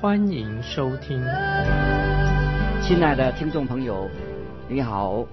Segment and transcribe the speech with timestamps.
[0.00, 1.22] 欢迎收听。
[2.82, 4.08] 亲爱的听众朋友，
[4.66, 5.26] 你好，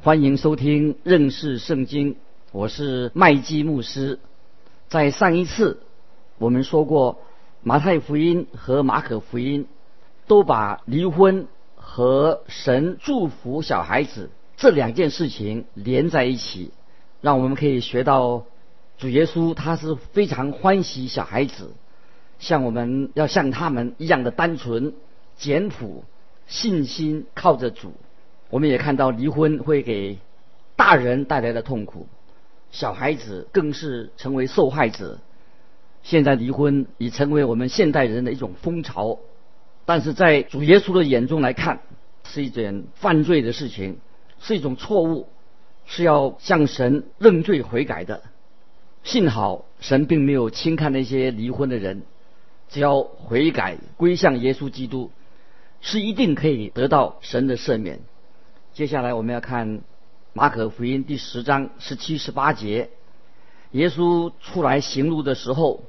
[0.00, 2.14] 欢迎收听认识圣经，
[2.52, 4.20] 我是麦基牧师。
[4.86, 5.80] 在上一次
[6.38, 7.18] 我们说过，
[7.64, 9.66] 马太福音和马可福音
[10.28, 16.70] 都把离婚和神祝福小孩子这两件事情连在一起，
[17.20, 18.44] 让我们可以学到
[18.98, 21.72] 主耶稣他是非常欢喜小孩子，
[22.38, 24.92] 像我们要像他们一样的单纯、
[25.36, 26.04] 简朴、
[26.46, 27.92] 信心靠着主。
[28.50, 30.18] 我们也看到离婚会给
[30.76, 32.06] 大人带来的痛苦，
[32.70, 35.18] 小孩子更是成为受害者。
[36.02, 39.18] 现在离婚已成为我们现代人的一种风潮，
[39.84, 41.80] 但是在主耶稣的眼中来看，
[42.22, 43.98] 是一件犯罪的事情，
[44.40, 45.28] 是一种错误，
[45.86, 48.22] 是要向神认罪悔改的。
[49.02, 52.02] 幸好神并没有轻看那些离婚的人，
[52.68, 55.10] 只要悔改归向耶稣基督，
[55.80, 58.00] 是一定可以得到神的赦免。
[58.74, 59.80] 接下来我们要看
[60.32, 62.90] 马可福音第十章十七、十八节，
[63.70, 65.82] 耶稣出来行路的时候。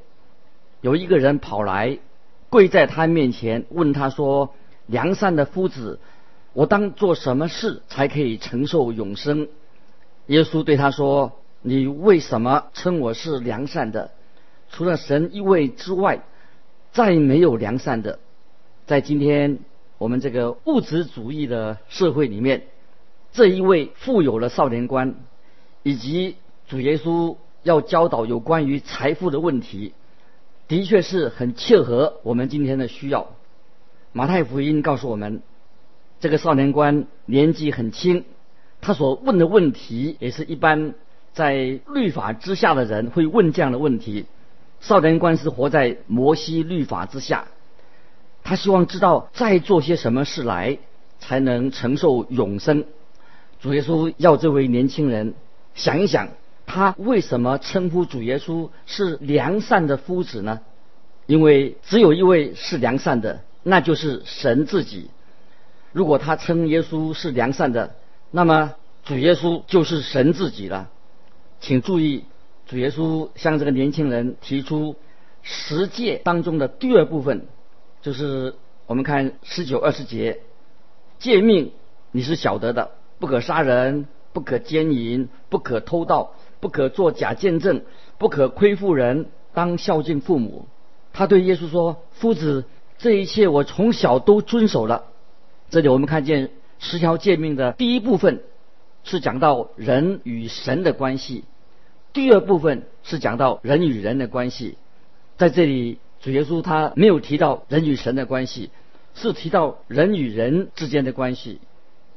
[0.81, 1.97] 有一个人跑来，
[2.49, 4.53] 跪在他面前，问他说
[4.85, 5.99] ：“良善的夫子，
[6.53, 9.49] 我当做什么事才可以承受永生？”
[10.27, 14.11] 耶稣对他说：“你为什么称我是良善的？
[14.69, 16.23] 除了神一位之外，
[16.97, 18.17] 再没有良善的。”
[18.87, 19.59] 在今天
[19.99, 22.63] 我们这个物质主义的社会里面，
[23.31, 25.13] 这一位富有的少年官，
[25.83, 26.37] 以及
[26.67, 29.93] 主耶稣要教导有关于财富的问题。
[30.67, 33.35] 的确是很切合我们今天的需要。
[34.11, 35.43] 马太福音告诉我们，
[36.19, 38.25] 这个少年官年纪很轻，
[38.81, 40.95] 他所问的问题也是一般
[41.31, 44.25] 在律法之下的人会问这样的问题。
[44.79, 47.47] 少年官是活在摩西律法之下，
[48.43, 50.77] 他希望知道再做些什么事来
[51.19, 52.85] 才能承受永生。
[53.59, 55.33] 主耶稣要这位年轻人
[55.75, 56.29] 想一想。
[56.69, 60.59] 他为什么称呼主耶稣是良善的夫子呢？
[61.25, 65.09] 因为只有一位是良善的，那就是神自己。
[65.93, 67.95] 如果他称耶稣是良善的，
[68.31, 68.73] 那么
[69.05, 70.89] 主耶稣就是神自己了。
[71.61, 72.25] 请注意，
[72.67, 74.95] 主耶稣向这个年轻人提出
[75.41, 77.45] 十诫当中的第二部分，
[78.01, 78.55] 就是
[78.85, 80.41] 我们看十九二十节
[81.19, 81.71] 诫命，
[82.11, 86.33] 你是晓得的：不可杀人，不可奸淫，不可偷盗。
[86.59, 87.83] 不可作假见证，
[88.17, 90.65] 不可亏负人，当孝敬父母。
[91.13, 92.65] 他对耶稣说：“夫子，
[92.97, 95.03] 这一切我从小都遵守了。”
[95.69, 98.41] 这里我们看见十条诫命的第一部分
[99.03, 101.43] 是讲到人与神的关系，
[102.17, 104.79] 第二部分是讲到人与人的关系。
[105.37, 108.71] 在这里，主耶稣他没有提到人与神的关系，
[109.13, 111.59] 是提到人与人之间的关系。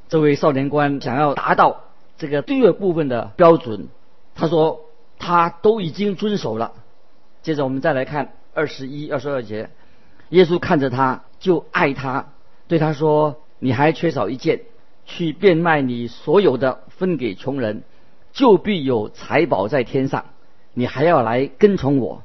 [0.09, 1.83] 这位少年官想要达到
[2.17, 3.89] 这个第二部分的标准。
[4.35, 4.87] 他说
[5.19, 6.73] 他都已经遵守了。
[7.43, 9.69] 接着我们再来看二十一、二十二节，
[10.31, 12.33] 耶稣看着他就爱他，
[12.69, 14.63] 对他说：“你还缺少一件，
[15.05, 17.83] 去变卖你所有的，分给穷人，
[18.33, 20.27] 就必有财宝在天上。
[20.75, 22.23] 你还要来跟从我。”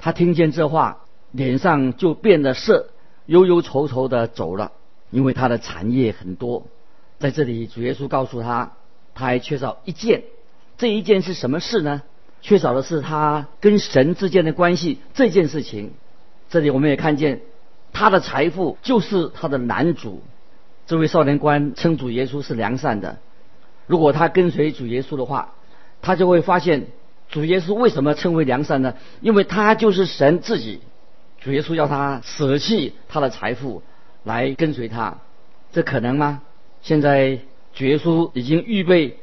[0.00, 0.98] 他听见这话，
[1.32, 2.90] 脸上就变得色，
[3.26, 4.70] 忧忧愁愁的走了，
[5.10, 6.66] 因为他的产业很多。
[7.18, 8.72] 在这里，主耶稣告诉他，
[9.14, 10.22] 他还缺少一件。
[10.76, 12.02] 这一件是什么事呢？
[12.40, 15.90] 缺少的是他跟神之间的关系这件事情。
[16.48, 17.40] 这里我们也看见，
[17.92, 20.22] 他的财富就是他的男主。
[20.86, 23.18] 这位少年官称主耶稣是良善的。
[23.88, 25.54] 如果他跟随主耶稣的话，
[26.02, 26.86] 他就会发现
[27.28, 28.94] 主耶稣为什么称为良善呢？
[29.20, 30.80] 因为他就是神自己。
[31.40, 33.82] 主耶稣要他舍弃他的财富
[34.24, 35.18] 来跟随他，
[35.72, 36.42] 这可能吗？
[36.82, 37.38] 现在
[37.74, 39.18] 主耶稣已经预备。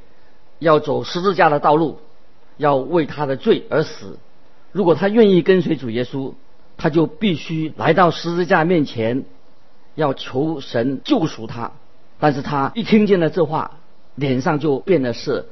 [0.60, 2.00] 要走十字架的道路，
[2.56, 4.18] 要为他的罪而死。
[4.71, 6.33] 如果他愿意跟随主耶稣，
[6.78, 9.25] 他就必须来到十字架面前，
[9.95, 11.74] 要求神救赎他。
[12.21, 13.80] 但是他一听见了这话，
[14.16, 15.45] 脸上就变得是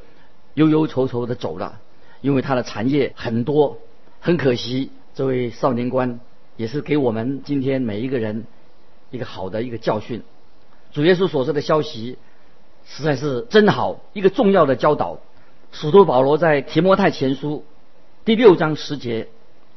[0.56, 1.80] 忧忧愁愁的走了，
[2.22, 3.78] 因为他的产业很多。
[4.20, 6.20] 很可惜，这位少年官
[6.56, 8.46] 也是给我们今天每一个人
[9.12, 10.22] 一个好的一个教训。
[10.94, 12.18] 主耶稣所说的消息
[12.86, 15.20] 实在是真好，一个重要的教导。
[15.72, 17.66] 使徒保罗在提摩太前书
[18.24, 19.28] 第六章十节，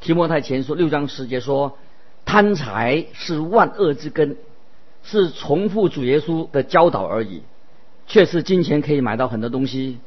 [0.00, 1.76] 提摩太前书六章十节说
[2.24, 4.36] ：“贪财是万恶之根。”
[5.02, 7.42] 是重复主耶稣的教导而已。
[8.08, 9.98] 确实，金钱可以买到很多东西，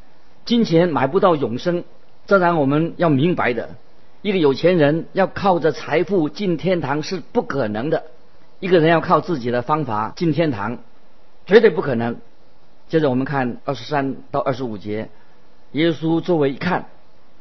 [0.46, 1.84] 金钱买不到永生。
[2.28, 3.70] 这然我们要明白的，
[4.22, 8.04] 一个有钱人要靠着财富进天堂是不可能的。
[8.60, 10.80] 一个人要靠自己的方法进天堂，
[11.46, 12.18] 绝对不可能。
[12.88, 15.10] 接着我们看二十三到二十五节，
[15.72, 16.88] 耶稣作为一看，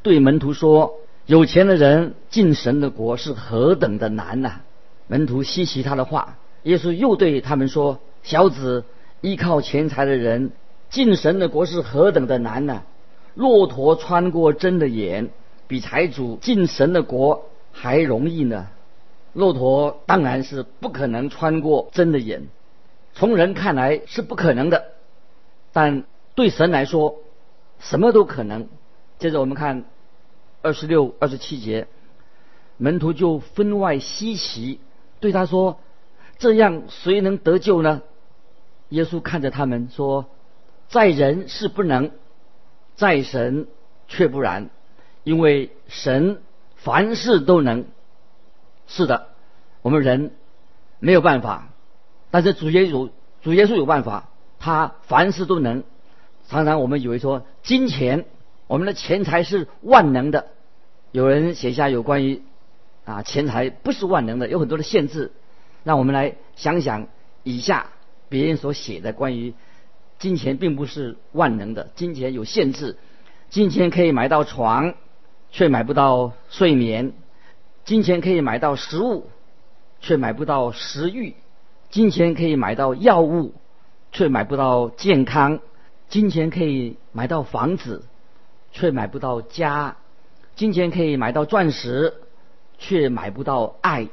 [0.03, 0.95] 对门徒说
[1.27, 4.61] ：“有钱的人进神的国是何等的难呐！”
[5.09, 6.37] 门徒稀奇他的话。
[6.65, 8.85] 耶稣又对他们说：“小子，
[9.21, 10.53] 依靠钱财的人
[10.91, 12.83] 进神的国是何等的难呢？
[13.35, 15.31] 骆驼穿过针的眼，
[15.67, 18.69] 比财主进神的国还容易呢。
[19.33, 22.49] 骆驼当然是不可能穿过针的眼，
[23.15, 24.93] 从人看来是不可能的，
[25.73, 26.05] 但
[26.35, 27.17] 对神来说，
[27.79, 28.69] 什么都可能。
[29.19, 29.85] 接着我们看
[30.63, 31.87] 二十六、二十七节，
[32.77, 34.81] 门徒就分外稀奇，
[35.21, 35.79] 对他说。”
[36.39, 38.01] 这样谁能得救呢？
[38.91, 40.27] 耶稣看着他们说
[40.89, 42.11] ：“在人是不能，
[42.97, 43.67] 在神
[44.09, 44.71] 却不然，
[45.23, 46.41] 因为神
[46.77, 47.85] 凡事都能。
[48.87, 49.29] 是的，
[49.83, 50.33] 我们人
[50.99, 51.69] 没有办法，
[52.31, 53.11] 但是主耶稣
[53.43, 55.85] 主耶稣有办法，他凡事都能。
[56.49, 58.25] 常常我们以为说金钱，
[58.67, 60.47] 我们的钱财是万能的。
[61.13, 62.43] 有人写下有关于
[63.05, 65.33] 啊钱财不是万能的，有很多的限制。”
[65.85, 67.07] 让我们来想想
[67.45, 67.87] 以下
[68.29, 69.55] 别人所写的关于
[70.19, 72.97] 金钱并不是万能的，金钱有限制，
[73.51, 74.95] 金钱可以买到床，
[75.53, 77.13] 却买不到睡眠；
[77.85, 79.29] 金钱可以买到食物，
[80.01, 81.35] 却买不到食欲；
[81.91, 83.55] 金钱可以买到药物，
[84.11, 85.61] 却买不到健康；
[86.09, 88.05] 金钱可以买到房子，
[88.73, 89.95] 却买不到家；
[90.57, 92.15] 金钱可以买到钻石，
[92.79, 94.09] 却买不到爱。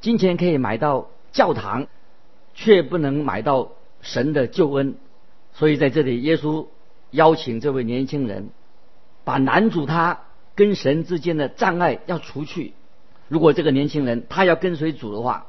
[0.00, 1.86] 金钱可以买到教堂，
[2.54, 3.70] 却不能买到
[4.02, 4.96] 神的救恩。
[5.56, 6.66] 所以在这里，耶稣
[7.12, 8.50] 邀请这位年轻人，
[9.24, 10.20] 把男主他
[10.54, 12.74] 跟神之间的障碍要除去。
[13.28, 15.46] 如果这个年轻人他要跟随主的话，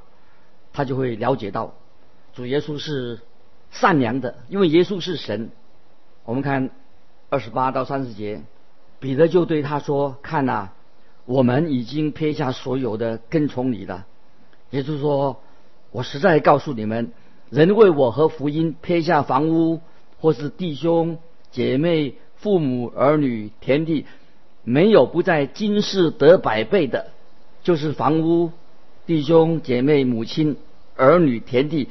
[0.71, 1.73] 他就会了解到
[2.33, 3.19] 主耶稣是
[3.69, 5.49] 善良的，因为耶稣是神。
[6.23, 6.69] 我们看
[7.29, 8.43] 二十八到三十节，
[9.01, 10.69] 彼得就对他说：“看呐，
[11.25, 14.05] 我们已经撇下所有的跟从你了。”
[14.71, 15.41] 也就是说，
[15.91, 17.11] 我实在告诉你们，
[17.49, 19.81] 人为我和福音撇下房屋，
[20.19, 21.17] 或是弟兄
[21.51, 24.05] 姐妹、父母儿女、田地，
[24.63, 27.11] 没有不在今世得百倍的，
[27.63, 28.51] 就是房屋、
[29.05, 30.57] 弟兄姐妹、母亲、
[30.95, 31.87] 儿女、田地，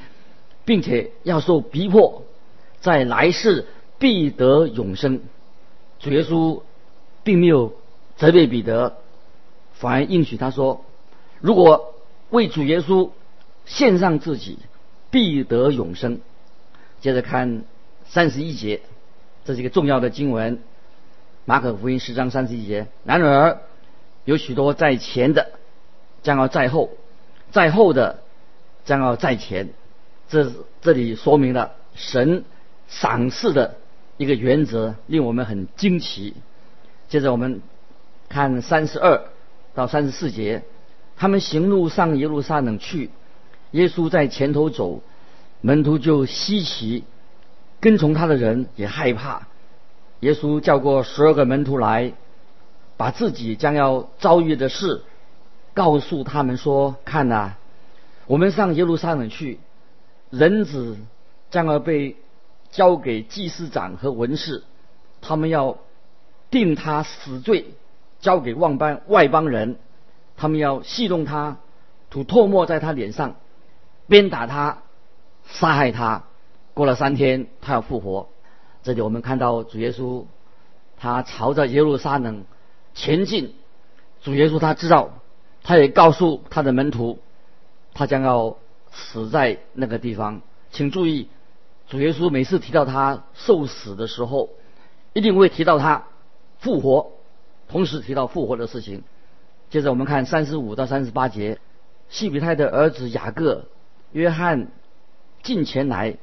[0.65, 2.25] 并且要受逼迫，
[2.81, 3.67] 在来世
[3.99, 5.21] 必得永生。
[5.99, 6.63] 主耶稣
[7.25, 7.73] 并没有
[8.17, 8.99] 责备彼得，
[9.73, 10.85] 反而应许他说：
[11.41, 11.95] 如果
[12.31, 13.11] 为主耶稣
[13.65, 14.59] 献上自己，
[15.11, 16.21] 必得永生。
[17.01, 17.65] 接着看
[18.09, 18.81] 三十一节，
[19.45, 20.57] 这是一个重要的经文，
[21.45, 22.87] 《马可福音》十章三十一节。
[23.05, 23.61] 然而
[24.25, 25.51] 有许多在前的，
[26.23, 26.91] 将要在后；
[27.51, 28.21] 在后的，
[28.85, 29.71] 将要在前。
[30.29, 32.45] 这这里说明了神
[32.89, 33.77] 赏赐的
[34.17, 36.35] 一个原则，令我们很惊奇。
[37.09, 37.63] 接着我们
[38.29, 39.23] 看三十二
[39.75, 40.63] 到三十四节。
[41.19, 43.09] 他们行路上耶路撒冷去，
[43.71, 45.01] 耶稣在前头走，
[45.63, 47.05] 门徒就稀奇，
[47.87, 49.47] 跟从他的人也害怕。
[50.19, 52.15] 耶稣叫过十二个门徒来，
[52.97, 55.05] 把自己将要遭遇的事
[55.73, 57.53] 告诉他们说：“看呐，
[58.27, 59.61] 我们上耶路撒冷去，
[60.31, 60.97] 人子
[61.53, 62.17] 将要被
[62.73, 64.65] 交给祭司长和文士，
[65.21, 65.79] 他们要
[66.51, 67.67] 定他死罪，
[68.19, 69.77] 交给万邦外邦人。”
[70.37, 71.59] 他们要戏弄他，
[72.11, 73.37] 吐唾沫在他脸上，
[74.09, 74.79] 鞭打他，
[75.45, 76.25] 杀害他。
[76.77, 78.29] 过了三天，他要复活。
[78.83, 80.27] 这里我们看到主耶稣，
[80.99, 82.45] 他朝着耶路撒冷
[82.95, 83.55] 前进。
[84.21, 85.23] 主耶稣他知道，
[85.63, 87.19] 他也告诉他的门徒，
[87.95, 88.59] 他将要
[88.93, 90.43] 死在那个地方。
[90.71, 91.31] 请注意，
[91.89, 94.51] 主耶稣每次提到他受死的时候，
[95.15, 96.05] 一定会提到他
[96.59, 97.13] 复活，
[97.71, 99.03] 同时提到复活的事情。
[99.71, 101.59] 接着我们看三十五到三十八节，
[102.11, 103.65] 西比泰的儿子雅各、
[104.13, 104.69] 约翰
[105.43, 106.19] 进前来，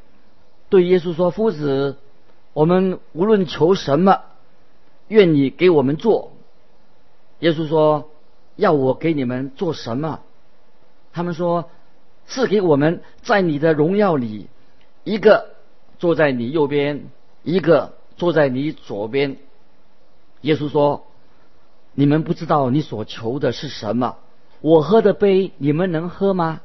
[0.73, 1.97] 对耶稣说：“夫子，
[2.53, 4.21] 我们无论求什么，
[5.07, 6.31] 愿你给我们做。”
[7.41, 8.09] 耶稣说
[8.57, 10.21] ：“要我给你们做什么？”
[11.13, 11.69] 他们说
[12.25, 14.47] ：“赐给我们在你的荣耀里，
[15.03, 15.51] 一个
[15.99, 17.03] 坐在你右边，
[17.43, 19.37] 一个坐在你左边。
[20.41, 21.05] 耶稣说
[21.93, 24.17] ：“你们不知道你所求的是什么。
[24.59, 26.61] 我喝的杯，你们能喝吗？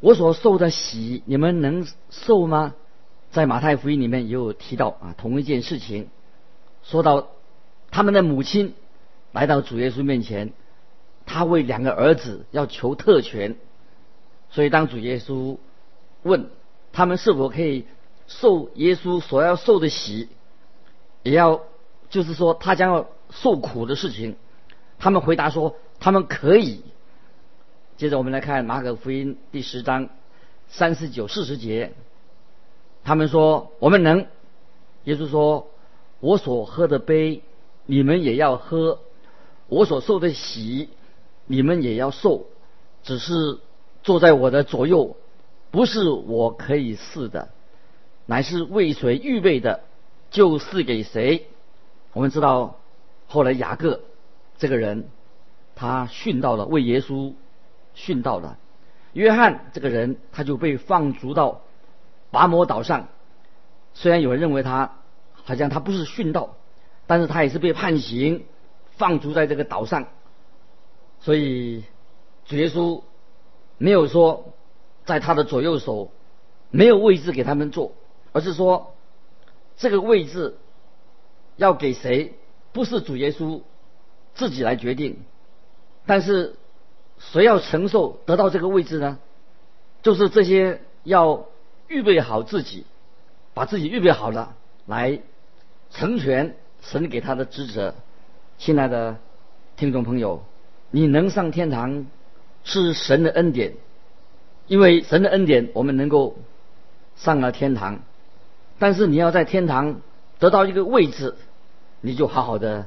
[0.00, 2.72] 我所受的喜，你们能受吗？”
[3.30, 6.08] 在马太福音里面也有提到啊，同一件事情，
[6.82, 7.28] 说到
[7.90, 8.74] 他们的母亲
[9.32, 10.52] 来到主耶稣面前，
[11.26, 13.56] 他为两个儿子要求特权，
[14.50, 15.58] 所以当主耶稣
[16.22, 16.48] 问
[16.92, 17.84] 他们是否可以
[18.26, 20.28] 受耶稣所要受的喜，
[21.22, 21.60] 也要
[22.08, 24.36] 就是说他将要受苦的事情，
[24.98, 26.82] 他们回答说他们可以。
[27.98, 30.08] 接着我们来看马可福音第十章
[30.68, 31.92] 三十九四十节。
[33.08, 34.26] 他们说：“我们能。”
[35.04, 35.70] 耶稣说
[36.20, 37.42] ：“我所喝的杯，
[37.86, 38.98] 你们也要喝；
[39.68, 40.90] 我所受的喜，
[41.46, 42.44] 你们也要受。
[43.02, 43.60] 只是
[44.02, 45.16] 坐在我的左右，
[45.70, 47.48] 不是我可以试的，
[48.26, 49.80] 乃是为谁预备的，
[50.30, 51.46] 就赐给谁。”
[52.12, 52.76] 我们知道，
[53.26, 54.02] 后来雅各
[54.58, 55.08] 这个人，
[55.74, 57.32] 他殉道了，为耶稣
[57.96, 58.58] 殉道了。
[59.14, 61.62] 约翰这个人，他就被放逐到。
[62.30, 63.08] 拔摩岛上，
[63.94, 64.98] 虽然有人认为他
[65.32, 66.56] 好像他不是殉道，
[67.06, 68.44] 但是他也是被判刑，
[68.98, 70.08] 放逐在这个岛上。
[71.20, 71.84] 所以
[72.44, 73.02] 主耶稣
[73.78, 74.52] 没有说
[75.06, 76.10] 在他的左右手
[76.70, 77.92] 没有位置给他们坐，
[78.32, 78.94] 而是说
[79.78, 80.58] 这个位置
[81.56, 82.34] 要给谁，
[82.72, 83.62] 不是主耶稣
[84.34, 85.24] 自己来决定，
[86.04, 86.56] 但是
[87.18, 89.18] 谁要承受得到这个位置呢？
[90.02, 91.46] 就是这些要。
[91.88, 92.84] 预备好自己，
[93.54, 94.54] 把自己预备好了，
[94.86, 95.20] 来
[95.90, 97.94] 成全神给他的职责。
[98.58, 99.16] 亲爱的
[99.76, 100.44] 听众朋友，
[100.90, 102.06] 你能上天堂
[102.62, 103.72] 是神的恩典，
[104.66, 106.36] 因为神的恩典，我们能够
[107.16, 108.00] 上了天堂。
[108.78, 110.00] 但是你要在天堂
[110.38, 111.34] 得到一个位置，
[112.00, 112.86] 你就好好的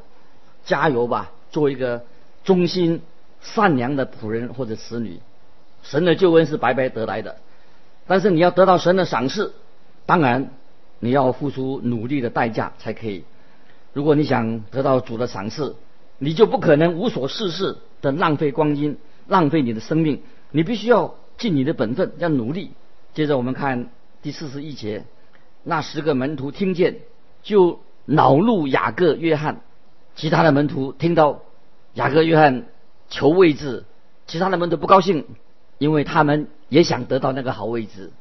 [0.64, 2.06] 加油吧，做一个
[2.44, 3.02] 忠心
[3.42, 5.20] 善良的仆人或者子女。
[5.84, 7.38] 神的救恩是白白得来的。
[8.08, 9.54] 但是你要得到神的赏赐，
[10.06, 10.52] 当然
[11.00, 13.24] 你要付出努力的代价才可以。
[13.94, 15.76] 如果你想得到主的赏赐，
[16.18, 20.22] 你就不可能无所事事的浪费光阴、浪费你的生命。
[20.52, 22.72] 你必须要尽你的本分，要努力。
[23.14, 23.90] 接着我们看
[24.22, 25.06] 第四十一节，
[25.64, 26.98] 那十个门徒听见，
[27.44, 29.62] 就恼怒雅各、约翰。
[30.16, 31.42] 其他的门徒听到
[31.94, 32.66] 雅各、约翰
[33.10, 33.86] 求位置，
[34.28, 35.26] 其他的门徒不高兴，
[35.82, 36.48] 因为他们。
[36.72, 38.14] 也想得到那个好位置，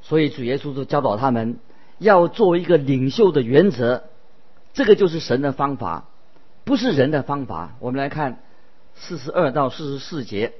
[0.00, 1.58] 所以主耶稣就教导他们
[1.98, 4.04] 要做一个领袖的原则，
[4.72, 6.06] 这个就是神的方法，
[6.64, 7.74] 不是人的方法。
[7.80, 8.40] 我们来看
[8.94, 10.54] 四十二到四十四节，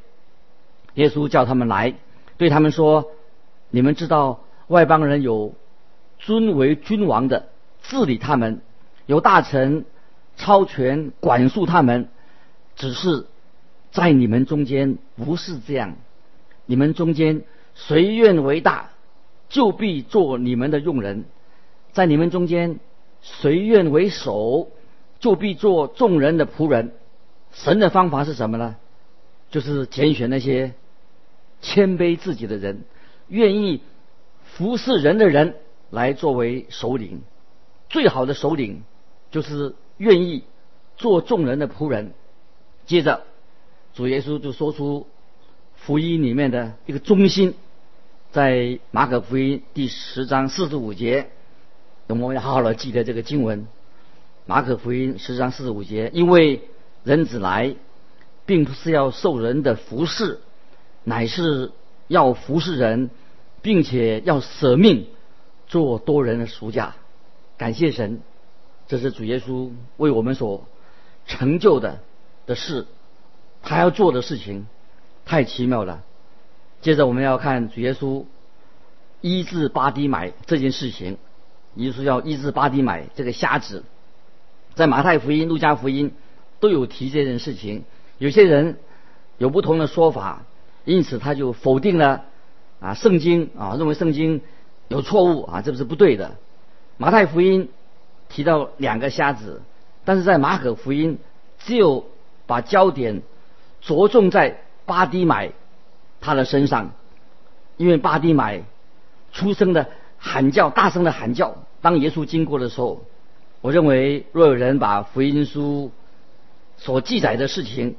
[0.92, 1.94] 耶稣叫他们来，
[2.36, 3.12] 对他们说
[3.72, 5.54] ：“你们知道外邦人有
[6.18, 7.48] 尊为君王的
[7.80, 8.60] 治理他们，
[9.06, 9.86] 有大臣
[10.36, 12.10] 超权管束他们，
[12.76, 13.24] 只是
[13.90, 15.96] 在你们中间不是这样。”
[16.68, 17.44] 你们中间
[17.75, 18.90] 谁愿为大，
[19.48, 21.22] 就必做你们的用人；
[21.92, 22.78] 在你们中间
[23.22, 24.68] 谁愿为首，
[25.18, 26.92] 就必做众人的仆人。
[27.52, 28.76] 神的方法是什么呢？
[29.50, 30.75] 就是拣选那些
[31.62, 32.84] 谦卑自己的人，
[33.28, 33.80] 愿意
[34.42, 35.54] 服侍人的人
[35.88, 37.22] 来作为首领。
[37.88, 38.82] 最好的首领
[39.30, 40.44] 就是愿意
[40.98, 42.12] 做众人的仆人。
[42.84, 43.22] 接着，
[43.94, 45.06] 主耶稣就说出。
[45.80, 47.54] 福音里面的一个中心，
[48.30, 51.30] 在马可福音第十章四十五节，
[52.08, 53.66] 我们要好好的记得这个经文。
[54.44, 56.62] 马可福音十章四十五节，因为
[57.04, 57.75] 人子来，
[58.44, 60.40] 并不是要受人的服侍，
[61.04, 61.70] 乃是
[62.06, 63.11] 要服侍人，
[63.62, 65.06] 并且要舍命
[65.66, 66.97] 做多人的赎价。
[67.56, 68.20] 感谢神，
[68.88, 70.66] 这是主耶稣为我们所
[71.26, 72.00] 成就的
[72.47, 72.87] 的事，
[73.62, 74.66] 他要做的事情。
[75.28, 76.02] 太奇妙了。
[76.80, 78.25] 接着我们要看主耶稣
[79.20, 81.18] 医治巴迪买这件事情。
[81.75, 83.85] 耶稣要医治巴迪买这个瞎子，
[84.75, 86.12] 在马太福音、路加福音
[86.61, 87.85] 都有提这件事情。
[88.16, 88.78] 有些人
[89.37, 90.44] 有不同的说法，
[90.87, 92.25] 因此他就否定了
[92.80, 94.40] 啊圣经啊，认为圣经
[94.88, 96.37] 有错误啊，这不是不对的。
[96.97, 97.68] 马太福音
[98.30, 99.61] 提到两个瞎子，
[100.06, 101.18] 但是在马可福音
[101.58, 102.06] 只有
[102.47, 103.20] 把焦点
[103.82, 104.62] 着重在。
[104.88, 105.52] 巴迪买
[106.18, 106.92] 他的身上，
[107.76, 108.62] 因为巴迪买
[109.33, 111.59] 出声的喊叫，大声的喊叫。
[111.83, 113.04] 当耶稣经过的时候，
[113.61, 115.92] 我认为若有人把福音书
[116.78, 117.97] 所记载的事情，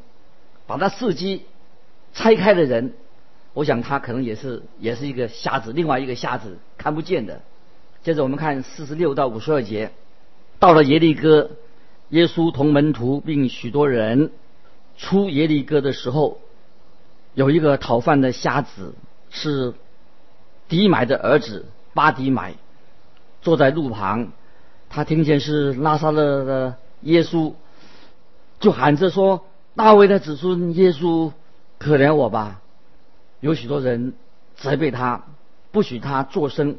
[0.66, 1.44] 把它伺机
[2.14, 2.94] 拆开的人，
[3.54, 7.42] 我我想他可能也是也是一个瞎子，另外一个瞎子看不见的。
[8.04, 9.92] 接着我们看四十六到五十二节，
[10.60, 11.52] 到了耶利哥，
[12.08, 14.32] 耶稣同门徒并许多人
[14.98, 16.40] 出耶利哥的时候，
[17.34, 18.94] 有一个讨饭的瞎子，
[19.30, 19.74] 是
[20.68, 22.56] 迪买的儿子巴迪买，
[23.42, 24.30] 坐在路旁，
[24.90, 27.54] 他听见是拉萨勒的耶稣，
[28.60, 29.46] 就喊着说
[29.76, 31.32] ：“大卫的子孙耶稣，
[31.78, 32.62] 可怜我吧！”
[33.40, 34.14] 有许多人
[34.58, 35.24] 责备他，
[35.72, 36.78] 不许他作声，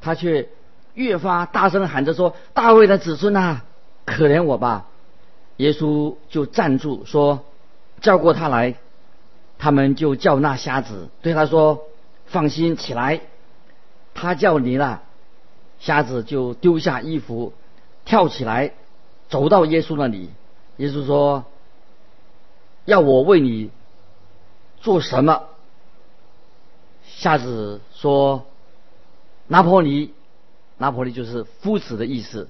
[0.00, 0.48] 他却
[0.94, 3.64] 越发大声喊着说：“大卫的子孙啊，
[4.04, 4.86] 可怜我吧！”
[5.56, 7.44] 耶稣就站住说
[8.00, 8.76] ：“叫过他来。”
[9.58, 11.86] 他们就叫那瞎子，对他说
[12.26, 13.20] ：“放心起来，
[14.14, 15.02] 他叫你了。”
[15.78, 17.52] 瞎子就丢下衣服，
[18.04, 18.72] 跳起来，
[19.28, 20.30] 走到耶稣那里。
[20.78, 21.44] 耶稣说
[22.84, 23.70] ：“要我为你
[24.80, 25.44] 做什么？”
[27.06, 28.46] 瞎子说
[29.48, 30.12] ：“拿破尼，
[30.78, 32.48] 拿破尼就是夫子的意思。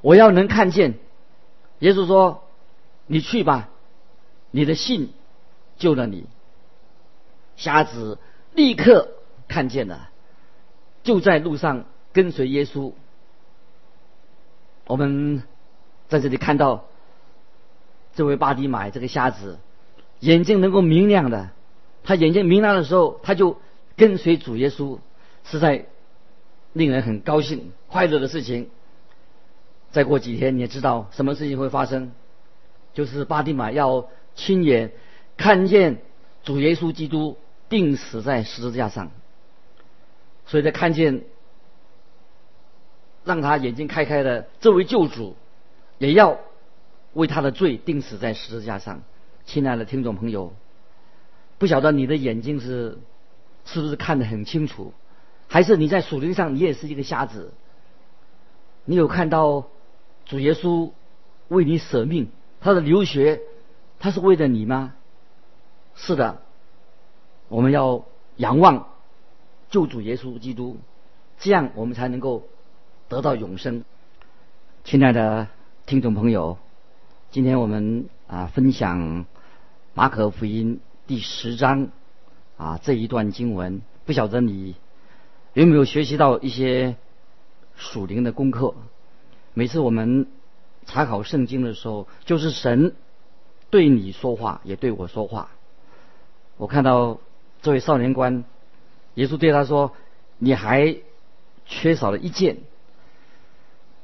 [0.00, 0.94] 我要能看见。”
[1.80, 2.44] 耶稣说
[3.06, 3.68] ：“你去吧，
[4.50, 5.12] 你的信
[5.78, 6.26] 救了你。”
[7.56, 8.18] 瞎子
[8.52, 9.08] 立刻
[9.48, 10.10] 看见了，
[11.02, 12.92] 就在路上跟随耶稣。
[14.86, 15.42] 我们
[16.08, 16.84] 在这里看到
[18.14, 19.58] 这位巴迪买这个瞎子
[20.20, 21.50] 眼睛能够明亮的，
[22.04, 23.58] 他眼睛明亮的时候，他就。
[23.98, 25.00] 跟随主耶稣，
[25.42, 25.86] 实在
[26.72, 28.70] 令人很高兴、快乐的事情。
[29.90, 32.12] 再过几天，你也知道什么事情会发生，
[32.94, 34.92] 就是巴蒂玛要亲眼
[35.38, 36.02] 看见
[36.42, 37.38] 主耶稣基督
[37.70, 39.10] 钉死在十字架上。
[40.44, 41.24] 所以他看见
[43.24, 45.34] 让他眼睛开开的这位救主，
[45.96, 46.38] 也要
[47.14, 49.02] 为他的罪钉死在十字架上。
[49.46, 50.52] 亲爱的听众朋友，
[51.56, 52.98] 不晓得你的眼睛是？
[53.64, 54.94] 是不是看得很清楚？
[55.46, 57.52] 还是你在属灵上你也是一个瞎子？
[58.86, 59.68] 你有看到
[60.24, 60.92] 主耶稣
[61.48, 62.30] 为你舍命，
[62.62, 63.42] 他的流血，
[63.98, 64.94] 他是为了你吗？
[66.00, 66.40] 是的，
[67.48, 68.04] 我们要
[68.36, 68.86] 仰望
[69.68, 70.78] 救主耶稣基督，
[71.38, 72.44] 这样我们才能够
[73.08, 73.84] 得到永生。
[74.84, 75.48] 亲爱的
[75.86, 76.56] 听众朋友，
[77.32, 79.26] 今天我们啊分享
[79.92, 81.88] 马可福音第十章。
[82.56, 84.74] 啊，这一段经文，不晓得你
[85.52, 86.96] 有没有学习到一些
[87.76, 88.74] 属灵的功课？
[89.54, 90.26] 每次我们
[90.84, 92.96] 查考圣经的时候，就是神
[93.70, 95.50] 对你说话，也对我说话。
[96.58, 97.18] 我看到
[97.62, 98.44] 这位少年官，
[99.14, 99.92] 耶稣对他说
[100.38, 100.98] ：“你还
[101.64, 102.58] 缺少了一件，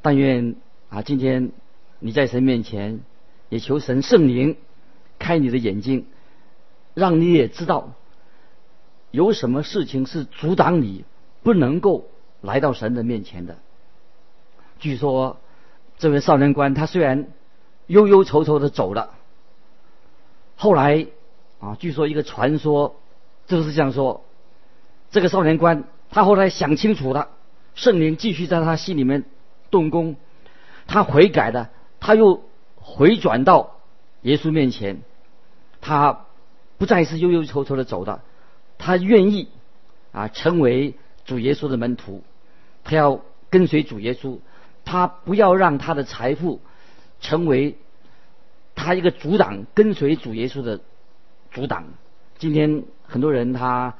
[0.00, 0.56] 但愿
[0.88, 1.52] 啊，今天
[1.98, 3.00] 你在神面前，
[3.50, 4.56] 也求神圣灵
[5.18, 6.06] 开你的眼睛，
[6.94, 7.92] 让你也知道。”
[9.10, 11.04] 有什么事情是阻挡你
[11.44, 12.08] 不能够
[12.40, 13.58] 来到神的面前的？
[14.80, 15.38] 据说
[15.98, 17.28] 这位少年官他虽然
[17.86, 19.14] 忧忧愁愁的走了，
[20.56, 21.06] 后来
[21.64, 22.96] 啊，据说一个传说
[23.46, 24.22] 就是这样说：
[25.10, 27.30] 这个少年官他后来想清楚了，
[27.74, 29.24] 圣灵继续在他心里面
[29.70, 30.16] 动工，
[30.86, 32.42] 他悔改了，他又
[32.76, 33.76] 回转到
[34.20, 35.00] 耶稣面前，
[35.80, 36.26] 他
[36.76, 38.20] 不再是忧忧愁愁的走的。
[38.76, 39.48] 他愿意
[40.12, 42.22] 啊成为主耶稣的门徒，
[42.82, 44.40] 他要跟随主耶稣，
[44.84, 46.60] 他不要让他的财富
[47.20, 47.78] 成为
[48.74, 50.80] 他一个阻挡跟随主耶稣的
[51.54, 51.84] 阻挡。
[52.36, 53.94] 今天很多人他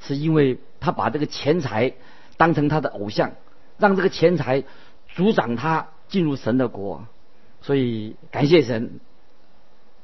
[0.00, 1.92] 是因为他把这个钱财
[2.38, 3.32] 当成他的偶像，
[3.76, 4.64] 让这个钱财
[5.08, 7.04] 阻挡他进入神的国。
[7.60, 9.00] 所以感谢神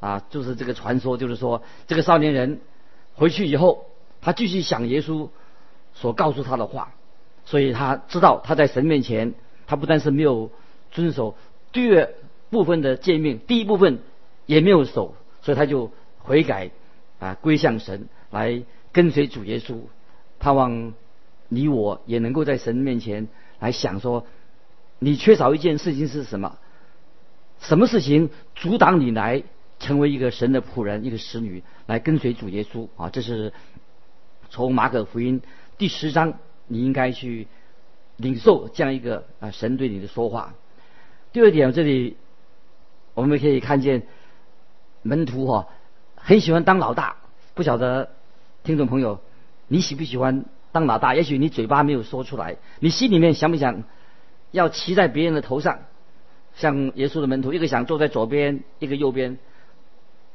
[0.00, 2.60] 啊，就是这个传说，就是说这个少年人
[3.14, 3.86] 回去以后。
[4.18, 5.28] 他继续想耶稣
[5.94, 6.94] 所告诉他的话，
[7.44, 9.34] 所以他知道他在神面前，
[9.68, 10.50] 他不但是没有
[10.90, 11.36] 遵守
[11.70, 12.10] 第二
[12.50, 14.00] 部分的诫命，第一部分
[14.46, 16.70] 也没有守，所以他就悔改
[17.18, 19.80] 啊，归向神，来跟随主耶稣，
[20.38, 20.94] 盼望
[21.48, 24.26] 你我也能够在神面前来想说，
[24.98, 26.58] 你缺少一件事情是什么？
[27.60, 29.42] 什么事情阻挡你来
[29.78, 33.10] 成为一个神的仆人，一个使女来跟随主耶稣啊？
[33.10, 33.52] 这是。
[34.48, 35.42] 从马可福音
[35.76, 37.48] 第十章，你应该去
[38.16, 40.54] 领受这样一个啊神对你的说话。
[41.32, 42.16] 第二点，这里
[43.12, 44.04] 我们可以看见
[45.02, 45.66] 门徒哈
[46.26, 47.18] 很喜欢当老大，
[47.54, 48.10] 不晓得
[48.64, 49.20] 听众朋友
[49.68, 51.14] 你喜不喜欢当老大？
[51.14, 53.84] 也许你嘴巴没有说出来，你心里面想不想
[54.50, 55.78] 要骑在别人的头上？
[56.56, 59.38] 像耶稣的门徒，一个想坐在左边，一个右边。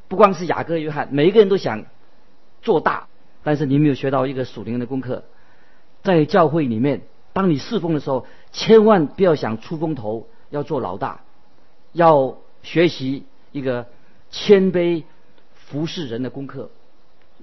[0.08, 1.84] 不光是雅各、约翰，每一个人都想
[2.62, 3.08] 做大。
[3.44, 5.26] 但是你没有学到一个属灵的功课。
[6.04, 7.02] 在教会里面，
[7.34, 11.20] 当你侍奉的时候，千万不要想出风头，要做老大，
[11.92, 13.88] 要学习一个
[14.30, 15.04] 谦卑
[15.72, 16.70] 服侍人的功课。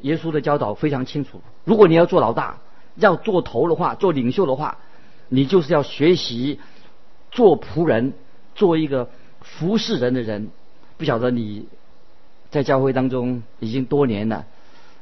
[0.02, 2.58] 耶稣的教导非常清楚：如果你要做老大，
[2.96, 4.78] 要做头的话，做领袖的话，
[5.28, 6.60] 你就是要学习
[7.30, 8.12] 做仆人，
[8.54, 9.08] 做一个
[9.40, 10.50] 服侍人的人。
[10.98, 11.66] 不晓得你
[12.50, 14.46] 在教会当中已经多年了，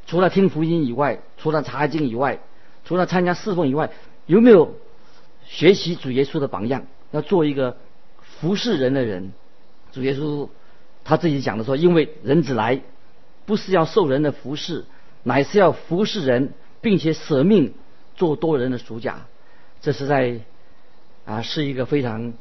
[0.07, 2.39] 除了听福音以外，除了查经以外。
[2.85, 3.91] 除了参加侍奉以外，
[4.27, 4.77] 有没有
[5.45, 6.87] 学习主耶稣的榜样？
[7.11, 7.77] 要做一个
[8.23, 9.33] 服侍人的人。
[9.91, 10.49] 主耶稣
[11.03, 12.81] 他自己讲的说：“因为人子来，
[13.46, 14.85] 不是要受人的服侍，
[15.22, 17.72] 乃是要服侍人，并且舍命
[18.16, 19.26] 做多人的属甲。”
[19.80, 20.40] 这是在
[21.24, 22.32] 啊，是一个非常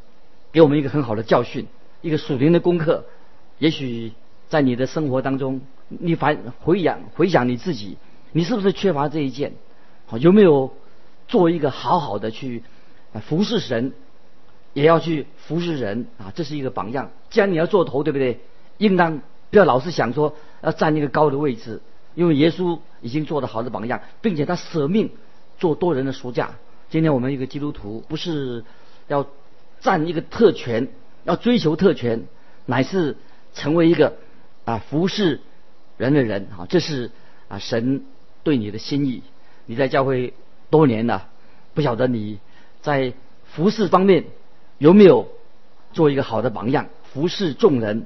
[0.52, 1.68] 给我们一个很好的教训，
[2.02, 3.06] 一个属灵的功课。
[3.60, 4.12] 也许
[4.50, 7.98] 在你的生活当中，你反回想回想你自己，
[8.32, 9.54] 你是不是缺乏这一件？
[10.08, 10.74] 好，有没有
[11.28, 12.64] 做一个好好的去
[13.28, 13.94] 服侍神，
[14.74, 16.32] 也要去服侍人啊？
[16.36, 17.12] 这是一个榜样。
[17.30, 18.40] 既然你要做头，对不对？
[18.78, 19.22] 应当
[19.56, 21.80] 不要老是想说要占一个高的位置，
[22.14, 25.12] 因为耶稣已经做了好的榜样，并且他舍命
[25.58, 26.56] 做多人的赎价。
[26.90, 28.66] 今天我们一个基督徒不是
[29.08, 29.26] 要
[29.80, 30.90] 占一个特权，
[31.24, 32.26] 要追求特权，
[32.66, 33.16] 乃是
[33.54, 34.18] 成为一个
[34.66, 35.40] 啊服侍
[35.96, 36.68] 人的人啊。
[36.68, 37.12] 这是
[37.48, 38.04] 啊神
[38.44, 39.24] 对你的心意。
[39.68, 40.34] 你在教会
[40.70, 41.30] 多年了，
[41.74, 42.40] 不晓得你
[42.82, 43.14] 在
[43.46, 44.26] 服侍方面
[44.80, 45.30] 有没有
[45.94, 48.06] 做一个好的榜样，服侍众人，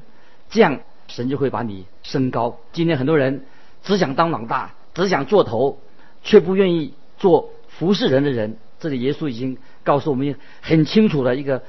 [0.52, 2.58] 这样神就会把你升高。
[2.72, 3.46] 今天很多人
[3.84, 5.80] 只想当老大，只想做头，
[6.24, 8.56] 却不愿意做服侍人的人。
[8.80, 11.64] 这里耶稣已经告诉我们很清楚的一个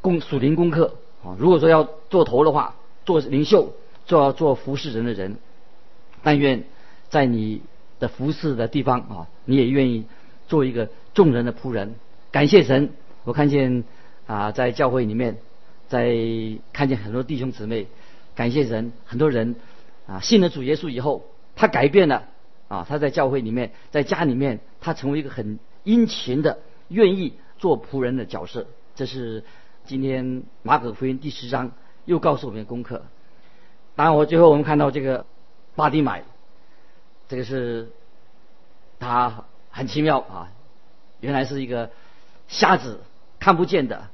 [0.00, 1.36] 功属灵功课啊。
[1.38, 2.74] 如果说要做头的话，
[3.06, 3.72] 做领袖
[4.06, 5.36] 就要做服侍人的人。
[6.24, 6.64] 但愿
[7.08, 7.62] 在你。
[8.00, 10.04] 的服侍的地方啊，你也愿意
[10.46, 11.96] 做一个众人的仆人。
[12.30, 12.90] 感谢神，
[13.24, 13.82] 我看见
[14.28, 15.38] 啊，在教会里面，
[15.88, 16.16] 在
[16.72, 17.88] 看见很多弟兄姊妹，
[18.38, 19.56] 感谢神，很多人
[20.06, 21.24] 啊信了主耶稣以后，
[21.56, 22.28] 他改变了
[22.68, 28.68] 啊，他在教会里面，在家里面，他成为一个很殷勤的、愿意做仆人的角色。
[28.94, 29.42] 这是
[29.86, 31.72] 今天马可福音第十章
[32.04, 33.02] 又告诉我们的功课。
[33.96, 35.26] 当然，我最后我们看到这个
[35.74, 36.22] 巴迪买。
[37.26, 37.90] 这个是
[39.00, 40.52] 他很奇妙啊，
[41.18, 41.90] 原来是一个
[42.46, 43.00] 瞎子
[43.40, 44.08] 看不见的，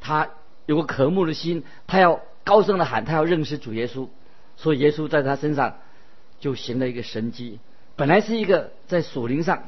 [0.00, 0.28] 他
[0.66, 4.08] 有个渴慕的心，他要高声的喊，他要认识主耶稣，
[4.56, 5.78] 所以耶稣在他身上
[6.40, 7.58] 就行了一个神迹。
[7.96, 9.64] 本来是一个在属灵上，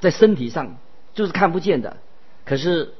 [0.00, 0.76] 在身体上
[1.14, 1.96] 就是看不见的，
[2.44, 2.94] 可是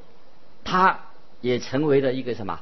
[0.63, 0.99] 他
[1.41, 2.59] 也成为了一个什么？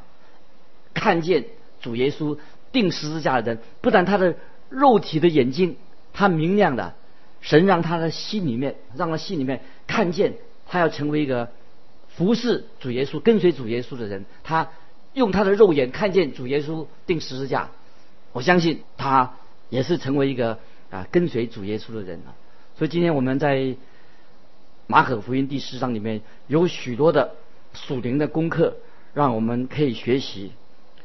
[0.93, 1.45] 看见
[1.81, 2.37] 主耶稣
[2.71, 4.35] 钉十字架的人，不但他的
[4.69, 5.77] 肉体的眼睛。
[6.17, 6.93] 他明亮的，
[7.41, 11.51] 神让他的心里面，让他心里面看见，他要成为一个
[12.07, 14.23] 服侍主耶稣、跟随主耶稣的人。
[14.41, 14.69] 他
[15.15, 17.71] 用他的肉眼看见主耶稣钉十字架，
[18.31, 19.33] 我相信他
[19.69, 20.59] 也是成为一个
[20.91, 22.37] 啊跟随主耶稣的人啊
[22.77, 23.75] 所以今天我们在
[24.85, 27.31] 马可福音第十章里面有许多的
[27.73, 28.75] 属灵的功课，
[29.15, 30.51] 让我们可以学习。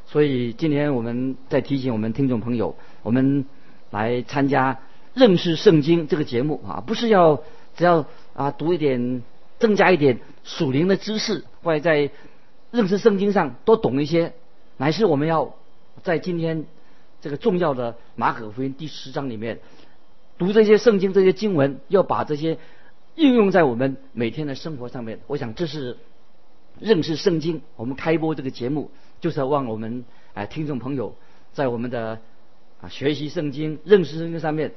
[0.05, 3.45] 所以今天我们在提醒我们听众朋友，我们
[3.89, 4.77] 来参加。
[5.13, 7.43] 认识圣经这个节目啊，不是要
[7.75, 9.21] 只要啊读一点，
[9.59, 12.09] 增加一点属灵的知识，或者在
[12.71, 14.33] 认识圣经上多懂一些，
[14.77, 15.55] 乃是我们要
[16.03, 16.65] 在今天
[17.21, 19.59] 这个重要的马可福音第十章里面
[20.37, 22.57] 读这些圣经这些经文，要把这些
[23.15, 25.19] 应用在我们每天的生活上面。
[25.27, 25.97] 我想这是
[26.79, 27.61] 认识圣经。
[27.75, 31.15] 我们开播这个节目，就是要望我们哎听众朋友
[31.53, 32.19] 在我们的
[32.81, 34.73] 啊学习圣经、认识圣经上面。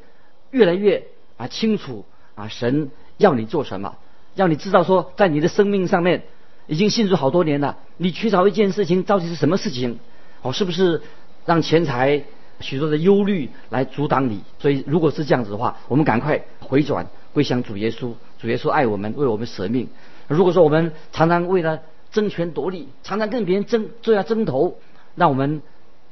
[0.51, 2.05] 越来越啊清楚
[2.37, 3.97] 啊，神要你做什么？
[4.37, 6.23] 要你知道说，在你的生命上面
[6.67, 9.99] 已经信主好多年了，你缺少一件事情，到底是什么事情？
[10.43, 11.03] 哦，是不是
[11.45, 12.25] 让钱财
[12.61, 14.43] 许多的忧虑来阻挡你？
[14.59, 18.13] 所以，如果是这样子的话，我们赶快回转归向主耶稣。
[18.39, 19.89] 主耶稣爱我们，为我们舍命。
[20.29, 24.79] 如果说我们常常为了争权夺利，常常跟别人争，就要争头，
[25.15, 25.63] 那我们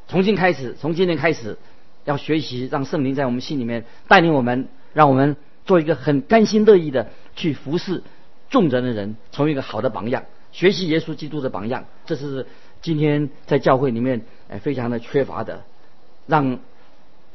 [0.08, 1.56] 重新开始，从今天开始。
[2.04, 8.02] 要学习，让圣灵在我们心里面带领我们，让我们做一个很甘心乐意的去服侍
[8.50, 11.86] 众人的人，成为一个好的榜样，学习耶稣基督的榜样。
[12.06, 12.46] 这是
[12.80, 15.64] 今天在教会里面哎非常的缺乏的，
[16.26, 16.60] 让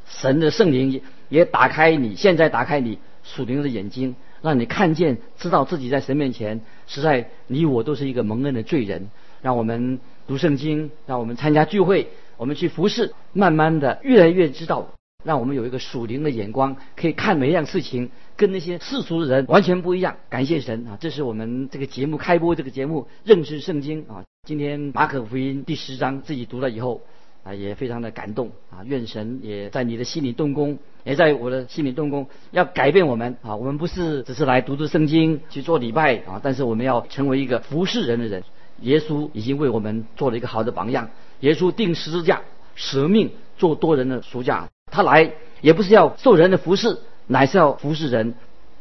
[0.07, 9.09] 神的圣灵也打开你，现在打开你属灵的眼睛，让你看见，知道自己在神面前实在你我都是一个蒙恩的罪人。
[9.41, 12.09] 让我们读圣经，让我们参加聚会。
[12.37, 14.89] 我们去服侍，慢慢的越来越知道
[15.23, 20.15] 让我们有一个属灵的眼光，可以看每一样事情跟那些世俗的人完全不一样。
[20.29, 20.95] 感谢神啊！
[21.01, 24.23] 这是我们这个节目开播这个节目认识圣经啊。
[24.47, 27.01] 今天马可福音第十章自己读了以后
[27.43, 28.85] 啊，也非常的感动啊。
[28.85, 33.55] 愿神也在你的心里动工，也在我的心里动工，要改变我们啊。
[33.55, 38.43] 我们不是只是来读读圣经去做礼拜啊，但是我们要成为一个服侍人的人。
[38.81, 41.09] 耶稣已经为我们做了一个好的榜样。
[41.39, 42.43] 耶稣定十字架，
[42.75, 44.69] 舍命做多人的赎价。
[44.91, 48.33] 他来也不是要受人的服侍，乃是要服侍人。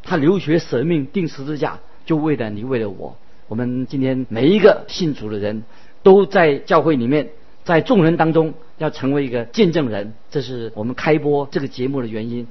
[0.09, 3.17] 他流血舍命定十字架，就为了你，为了我。
[3.49, 5.65] 我们今天每一个信主的人，
[6.05, 7.31] 都在教会里面，
[7.65, 10.15] 在众人当中要成为一个见证人。
[10.31, 12.47] 这是我们开播这个节目的原因。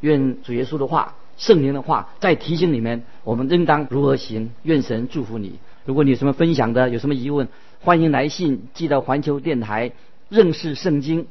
[0.00, 4.50] 愿主耶稣的话、圣灵的话在提醒你们，我们应当如何行。
[4.64, 5.58] 愿神祝福你。
[5.86, 7.48] 如果你有什么分享的，有什么疑问，
[7.80, 9.92] 欢迎来信寄到环球电台
[10.28, 11.26] 认识圣经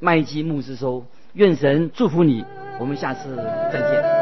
[0.00, 1.06] 麦基牧师收。
[1.34, 2.44] 愿神祝福你，
[2.78, 3.34] 我们下次
[3.72, 4.13] 再见。